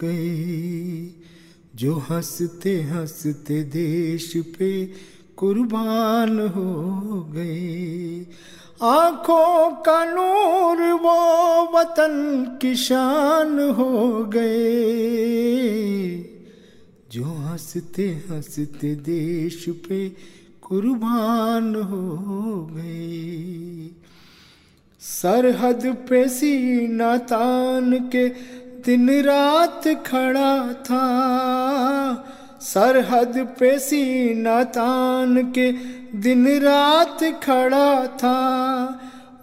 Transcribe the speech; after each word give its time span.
गए। 0.00 1.12
जो 1.76 1.94
हँसते 2.10 2.82
हँसते 2.82 3.62
देश 3.62 4.32
पे 4.36 4.86
कुर्बान 5.36 6.38
हो 6.40 6.72
गए। 7.30 8.26
आँखों 8.82 9.70
का 9.70 10.04
नूर 10.04 10.82
वो 10.92 11.18
वतन 11.74 12.14
किसान 12.62 13.58
हो 13.70 14.24
गए। 14.24 16.16
जो 17.12 17.24
हँसते 17.24 18.08
हँसते 18.30 18.94
देश 18.94 19.64
पे 19.68 20.08
कुर्बान 20.62 21.74
हो 21.74 22.66
गए। 22.72 23.90
सरहद 25.00 25.86
पे 26.08 26.28
सीना 26.28 27.16
तान 27.16 27.98
के 28.08 28.28
दिन 28.86 29.10
रात 29.22 29.86
खड़ा 30.06 30.72
था। 30.72 31.06
सरहद 32.60 33.38
पे 33.58 33.78
सीना 33.78 34.62
तान 34.64 35.42
के 35.52 35.70
दिन 36.18 36.46
रात 36.58 37.24
खड़ा 37.42 38.06
था। 38.06 38.40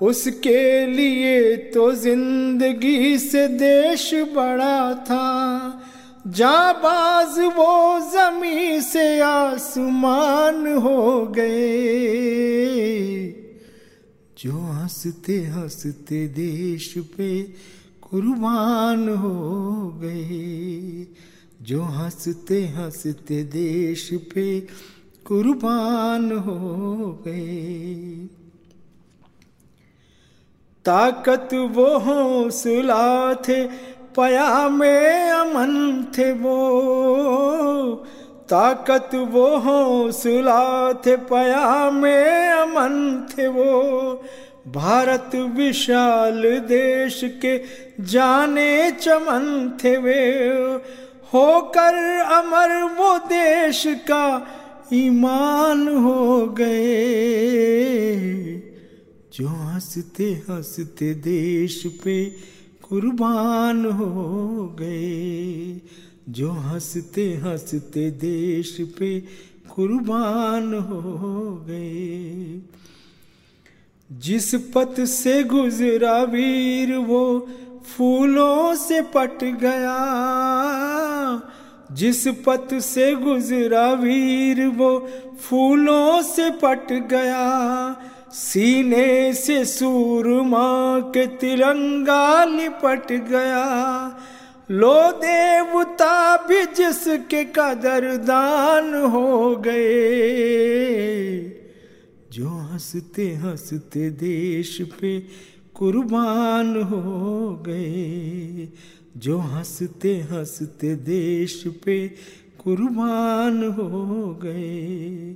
उसके 0.02 0.86
लिए 0.86 1.56
तो 1.74 1.92
ज़िंदगी 1.94 3.18
से 3.20 3.48
देश 3.48 4.14
बड़ा 4.36 4.94
था। 4.94 5.30
जाबाज 6.28 7.40
वो 7.56 8.00
जमी 8.10 8.82
से 8.82 9.20
आसमान 9.20 10.68
हो 10.78 11.26
गए। 11.28 11.84
जो 14.38 14.52
हँसते 14.52 15.38
हँसते 15.46 16.28
देश 16.28 16.94
पे 17.18 17.32
कुर्बान 18.14 19.10
हो 19.10 19.88
गए 20.04 21.08
जो 21.62 21.84
हँसते 21.84 22.68
हँसते 22.68 23.44
देश 23.44 24.10
पे 24.14 24.60
कुर्बान 25.26 26.32
हो 26.32 26.60
गए 27.28 28.28
ताकत 30.86 31.50
वो 31.54 31.98
हौसला 31.98 33.34
थे, 33.34 33.68
पया 34.16 34.70
में 34.70 35.32
अमन 35.32 36.04
थे 36.18 36.32
वो। 36.32 36.58
ताकत 38.50 39.10
वो 39.16 39.58
हौसला 39.58 40.94
थे, 40.94 41.16
पया 41.16 41.92
में 41.92 42.50
अमन 42.50 43.28
थे 43.30 43.48
वो। 43.48 44.24
भारत 44.68 45.32
विशाल 45.36 46.60
देश 46.60 47.22
के 47.24 47.58
जाने 48.04 48.92
चमन 48.92 49.78
थे 49.84 49.98
वे। 49.98 50.40
होकर 51.34 52.20
अमर 52.20 52.84
वो 52.84 53.18
देश 53.18 53.84
का 53.88 54.48
ईमान 54.94 55.88
हो 55.88 56.48
गए। 56.48 58.16
जो 59.34 59.48
हँसते 59.48 60.42
हँसते 60.50 61.14
देश 61.14 61.84
पे 62.04 62.26
कुर्बान 62.90 63.86
हो 63.86 64.68
गए। 64.80 65.82
जो 66.30 66.52
हँसते 66.52 67.34
हँसते 67.34 68.12
देश 68.12 68.78
पे 69.00 69.20
कुर्बान 69.76 70.74
हो 70.74 71.56
गए। 71.68 72.62
जिस 74.20 74.56
पथ 74.56 75.06
से 75.06 75.44
गुजरा 75.44 76.24
वीर 76.24 76.96
वो 76.96 77.48
फूलों 77.98 78.76
से 78.76 79.02
पट 79.02 79.44
गया। 79.44 79.98
जिस 81.92 82.28
पथ 82.28 82.80
से 82.80 83.16
गुजरा 83.16 83.92
वीर 83.92 84.68
वो 84.68 85.10
फूलों 85.42 86.22
से 86.22 86.50
पट 86.50 86.92
गया। 86.92 87.96
सीने 88.34 89.34
से 89.34 89.66
सूरमा 89.66 91.00
के 91.00 91.28
तिरंगा 91.28 92.44
लिपट 92.44 93.12
गया। 93.12 94.18
लो 94.72 95.12
देवता 95.12 96.38
भी 96.38 96.64
जिसके 96.64 97.44
कदरदान 97.44 98.94
हो 98.96 99.56
गए। 99.56 101.53
जो 102.34 102.50
हँसते 102.50 103.24
हँसते 103.34 104.10
देश 104.10 104.78
पे 105.02 105.20
कुर्बान 105.76 106.82
हो 106.82 107.64
गए, 107.68 108.68
जो 109.18 109.38
हँसते 109.38 110.14
हँसते 110.32 110.96
देश 110.96 111.64
पे 111.86 112.08
कुर्बान 112.64 113.64
हो 113.64 114.40
गए। 114.44 115.36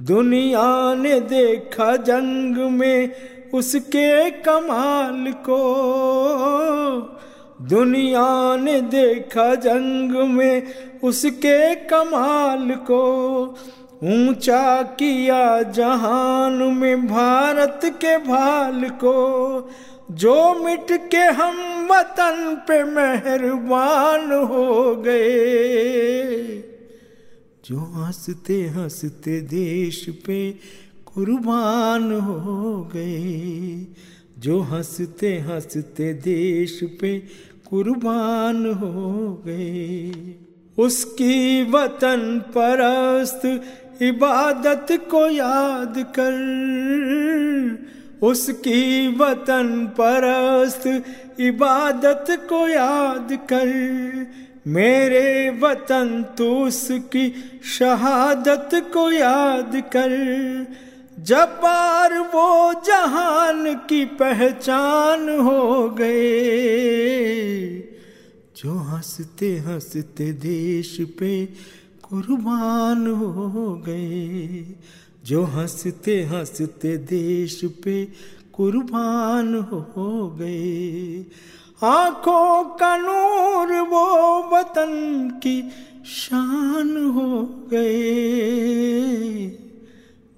दुनिया 0.00 0.94
ने 0.94 1.20
देखा 1.20 1.96
जंग 1.96 2.56
में 2.70 3.12
उसके 3.54 4.30
कमाल 4.30 5.32
को, 5.32 5.60
दुनिया 7.68 8.56
ने 8.56 8.80
देखा 8.80 9.54
जंग 9.54 10.16
में 10.30 10.74
उसके 11.02 11.74
कमाल 11.74 12.70
को। 12.70 13.04
ऊँचा 14.04 14.82
किया 14.82 15.62
जहान 15.62 16.52
में 16.52 17.06
भारत 17.06 17.80
के 17.84 18.18
भाल 18.18 18.88
को, 18.88 19.70
जो 20.10 20.54
मिट 20.64 20.86
के 21.10 21.16
हम 21.16 21.88
वतन 21.90 22.62
पे 22.68 22.84
मेहरबान 22.84 24.32
हो 24.32 24.96
गए। 24.96 26.46
जो 27.64 27.78
हँसते 27.78 28.62
हँसते 28.62 29.40
देश 29.40 30.06
पे 30.26 30.50
कुर्बान 31.14 32.12
हो 32.12 32.90
गए, 32.94 33.86
जो 34.38 34.60
हँसते 34.60 35.38
हँसते 35.38 36.14
देश 36.14 36.80
पे 37.00 37.18
कुर्बान 37.70 38.66
हो 38.66 39.42
गए। 39.46 40.12
उसकी 40.78 41.70
वतन 41.70 42.42
परस्त 42.48 43.42
इबादत 44.00 44.86
को 45.10 45.28
याद 45.28 45.94
कर, 46.18 46.36
उसकी 48.22 49.08
वतन 49.16 49.86
परस्त 50.00 50.86
इबादत 51.40 52.26
को 52.48 52.66
याद 52.68 53.28
कर। 53.52 53.68
मेरे 54.66 55.50
वतन 55.60 56.24
तो 56.38 56.48
उसकी 56.58 57.24
शहादत 57.64 58.70
को 58.92 59.10
याद 59.10 59.72
कर। 59.96 60.12
जब 61.20 61.58
बार 61.62 62.18
वो 62.34 62.72
जहान 62.86 63.74
की 63.88 64.04
पहचान 64.04 65.28
हो 65.38 65.88
गए, 65.90 67.80
जो 68.56 68.72
हँसते 68.72 69.50
हँसते 69.58 70.32
देश 70.32 70.96
पे 71.18 71.32
कुर्बान 72.10 73.06
हो 73.06 73.82
गए। 73.86 74.74
जो 75.24 75.44
हँसते 75.44 76.24
हँसते 76.24 76.96
देश 76.96 77.64
पे 77.64 78.08
कुर्बान 78.52 79.54
हो 79.54 80.30
गए। 80.30 81.26
आँखों 81.82 82.64
का 82.64 82.96
नूर 82.96 83.80
वो 83.80 84.50
वतन 84.50 85.40
की 85.42 85.70
शान 86.06 87.06
हो 87.06 87.42
गए। 87.42 89.56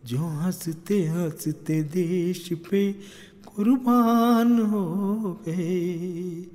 जो 0.05 0.19
हँसते 0.19 1.07
हँसते 1.07 1.83
देश 1.83 2.51
पे 2.71 2.95
कुर्बान 3.57 4.61
हो 4.61 5.41
गए। 5.49 6.47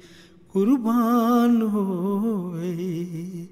कुर्बान 0.54 1.62
हो 1.62 2.52
गए। 2.56 3.48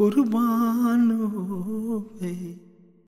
कुर्बान 0.00 1.10
हो 1.10 2.00
गए 2.00 2.69